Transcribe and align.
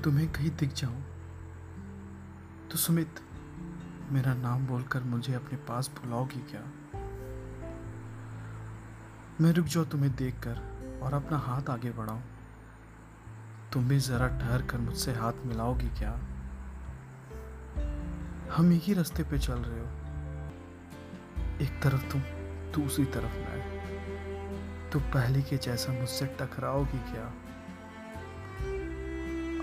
मैं 0.00 0.04
तुम्हें 0.04 0.32
कहीं 0.32 0.50
दिख 0.50 0.72
जाऊँ 0.72 1.02
तो 2.70 2.78
सुमित, 2.78 3.20
मेरा 4.10 4.34
नाम 4.34 4.66
बोलकर 4.66 5.02
मुझे 5.02 5.34
अपने 5.34 5.58
पास 5.58 5.90
बुलाओगी 5.90 6.40
क्या? 6.40 6.60
मैं 9.40 9.52
रुक 9.52 9.66
जाऊँ 9.66 9.86
तुम्हें 9.86 10.16
देखकर 10.16 10.56
और 11.02 11.14
अपना 11.14 11.38
हाथ 11.38 11.62
आगे 11.70 11.90
बढ़ाऊं। 11.90 12.20
तुम 13.72 13.88
भी 13.88 13.98
जरा 13.98 14.28
ठहर 14.28 14.62
कर 14.62 14.78
मुझसे 14.78 15.12
हाथ 15.12 15.32
मिलाओगी 15.46 15.88
क्या? 15.88 16.12
हम 18.56 18.72
एक 18.72 18.82
ही 18.82 18.94
रास्ते 18.94 19.22
पे 19.22 19.38
चल 19.38 19.54
रहे 19.54 19.80
हो। 19.80 19.86
एक 21.60 21.82
तरफ़ 21.82 22.12
तुम, 22.12 22.20
दूसरी 22.72 23.04
तरफ़ 23.04 23.34
मैं। 23.34 24.90
तो 24.90 25.00
पहले 25.00 25.42
के 25.42 25.56
जैसा 25.56 25.92
मुझसे 25.92 26.26
टकराओगी 26.26 26.98
क्या? 26.98 27.34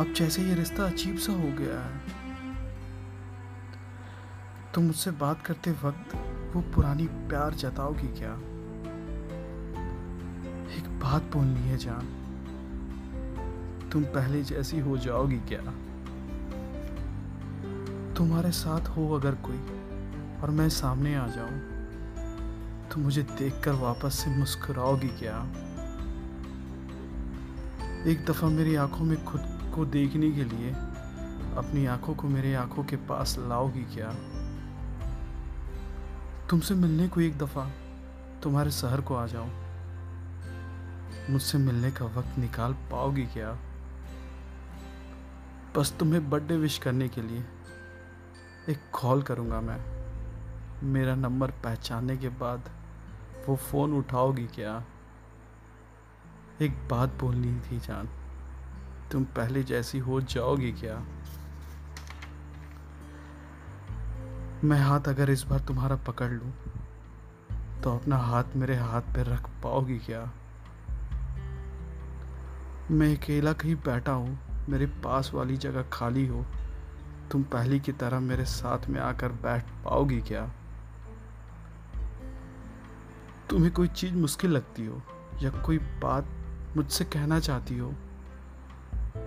अब 0.00 0.12
जैसे 0.12 0.42
ये 0.42 0.54
रिश्ता 0.54 0.84
अजीब 0.84 1.16
सा 1.16 1.32
हो 1.32 1.48
गया 1.58 1.80
है। 1.80 2.00
तो 4.74 4.80
मुझसे 4.80 5.10
बात 5.10 5.42
करते 5.42 5.70
वक्त 5.70 6.14
वो 6.56 6.60
पुरानी 6.60 7.06
प्यार 7.06 7.54
जताओगी 7.54 8.08
क्या? 8.08 8.32
एक 10.74 11.00
बात 11.00 11.22
बोलनी 11.22 11.60
है 11.60 11.78
जान। 11.78 12.20
तुम 13.92 14.04
पहले 14.04 14.42
जैसी 14.42 14.78
हो 14.78 14.96
जाओगी 14.98 15.38
क्या? 15.38 15.62
तुम्हारे 18.14 18.50
साथ 18.50 18.88
हो 18.88 19.14
अगर 19.14 19.34
कोई, 19.34 19.58
और 20.42 20.50
मैं 20.50 20.68
सामने 20.68 21.14
आ 21.14 21.26
जाऊँ 21.26 21.60
तो 22.88 23.00
मुझे 23.00 23.22
देखकर 23.22 23.72
वापस 23.72 24.14
से 24.14 24.30
मुस्कुराओगी 24.30 25.08
क्या? 25.08 25.46
एक 28.10 28.24
दफ़ा 28.28 28.48
मेरी 28.48 28.74
आँखों 28.74 29.04
में 29.04 29.24
खुद 29.24 29.40
को 29.74 29.84
देखने 29.84 30.30
के 30.30 30.44
लिए 30.44 30.70
अपनी 31.56 31.86
आँखों 31.86 32.14
को 32.14 32.28
मेरे 32.28 32.54
आँखों 32.54 32.84
के 32.84 32.96
पास 32.96 33.36
लाओगी 33.38 33.82
क्या? 33.82 34.14
तुमसे 36.50 36.74
मिलने 36.74 37.08
को 37.08 37.20
एक 37.20 37.38
दफ़ा 37.38 37.70
तुम्हारे 38.42 38.70
शहर 38.70 39.00
को 39.00 39.14
आ 39.14 39.26
जाऊँ। 39.26 39.50
मुझसे 41.30 41.58
मिलने 41.58 41.90
का 41.90 42.04
वक्त 42.04 42.38
निकाल 42.38 42.72
पाओगी 42.72 43.22
क्या? 43.22 43.58
बस 45.76 45.94
तुम्हें 46.00 46.30
बर्थडे 46.30 46.56
विश 46.56 46.78
करने 46.78 47.08
के 47.08 47.22
लिए 47.22 47.44
एक 48.68 48.78
कॉल 48.92 49.22
करूँगा 49.22 49.60
मैं। 49.60 49.80
मेरा 50.82 51.14
नंबर 51.14 51.50
पहचानने 51.50 52.16
के 52.16 52.28
बाद 52.28 52.70
वो 53.48 53.56
फ़ोन 53.56 53.92
उठाओगी 53.92 54.46
क्या? 54.46 54.84
एक 56.62 56.88
बात 56.88 57.08
बोलनी 57.08 57.60
थी 57.60 57.78
जान। 57.80 58.08
तुम 59.14 59.24
पहले 59.24 59.62
जैसी 59.62 59.98
हो 59.98 60.20
जाओगी 60.20 60.72
क्या? 60.72 60.94
मैं 64.64 64.78
हाथ 64.80 65.00
अगर 65.00 65.30
इस 65.30 65.42
बार 65.42 65.60
तुम्हारा 65.60 65.96
पकड़ 65.96 66.30
लूँ 66.30 66.52
तो 67.82 67.94
अपना 67.96 68.16
हाथ 68.16 68.44
मेरे 68.56 68.76
हाथ 68.76 69.00
पे 69.00 69.22
रख 69.22 69.48
पाओगी 69.62 69.98
क्या? 69.98 70.20
मैं 72.90 73.16
अकेला 73.16 73.52
कहीं 73.52 73.74
बैठा 73.76 74.12
हूँ, 74.12 74.38
मेरे 74.68 74.86
पास 74.86 75.30
वाली 75.34 75.56
जगह 75.56 75.82
खाली 75.82 76.26
हो, 76.26 76.44
तुम 77.32 77.42
पहली 77.42 77.80
की 77.80 77.92
तरह 77.92 78.20
मेरे 78.20 78.44
साथ 78.44 78.88
में 78.88 79.00
आकर 79.00 79.28
बैठ 79.28 79.62
पाओगी 79.84 80.20
क्या? 80.20 80.46
तुम्हें 83.50 83.72
कोई 83.72 83.88
चीज़ 83.88 84.14
मुश्किल 84.14 84.50
लगती 84.50 84.86
हो, 84.86 85.02
या 85.42 85.50
कोई 85.50 85.78
बात 85.78 86.28
मुझसे 86.76 87.04
कहना 87.04 87.40
चाहती 87.40 87.78
हो? 87.78 87.94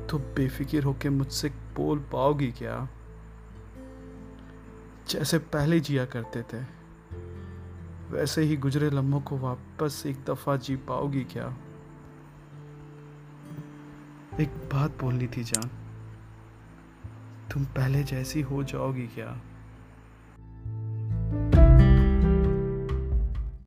तो 0.09 0.17
बेफिक्र 0.17 0.83
होके 0.83 1.09
मुझसे 1.09 1.49
बोल 1.49 1.99
पाओगी 1.99 2.51
क्या? 2.51 2.89
जैसे 5.09 5.39
पहले 5.39 5.79
जिया 5.79 6.05
करते 6.05 6.41
थे, 6.41 6.65
वैसे 8.09 8.41
ही 8.41 8.57
गुजरे 8.57 8.89
लम्हों 8.89 9.21
को 9.21 9.37
वापस 9.37 10.03
एक 10.05 10.23
दफ़ा 10.25 10.57
जी 10.57 10.75
पाओगी 10.75 11.23
क्या? 11.23 11.57
एक 14.39 14.49
बात 14.49 14.91
बोलनी 15.01 15.27
थी 15.27 15.43
जान। 15.43 15.69
तुम 17.53 17.65
पहले 17.65 18.03
जैसी 18.03 18.41
हो 18.41 18.63
जाओगी 18.63 19.07
क्या? 19.07 19.41